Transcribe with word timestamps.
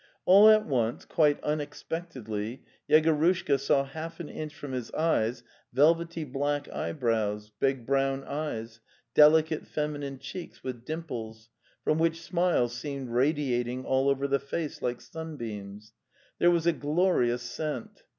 All 0.25 0.49
at 0.49 0.65
once, 0.65 1.05
quite 1.05 1.39
unexpectedly, 1.43 2.63
Yegorushka 2.89 3.59
saw 3.59 3.83
half 3.83 4.19
an 4.19 4.29
inch 4.29 4.55
from 4.55 4.71
his 4.71 4.91
eyes 4.93 5.43
velvety 5.73 6.23
black 6.23 6.67
eyebrows, 6.73 7.51
big 7.59 7.85
brown 7.85 8.23
eyes, 8.23 8.79
delicate 9.13 9.67
feminine 9.67 10.17
cheeks 10.17 10.63
with 10.63 10.85
dimples, 10.85 11.49
from 11.83 11.99
which 11.99 12.19
smiles 12.19 12.73
seemed 12.73 13.09
radiating 13.11 13.85
all 13.85 14.09
over 14.09 14.27
the 14.27 14.39
face 14.39 14.81
like 14.81 15.01
sunbeams. 15.01 15.93
There 16.39 16.49
was 16.49 16.65
a 16.65 16.73
glorious 16.73 17.43
scent. 17.43 18.01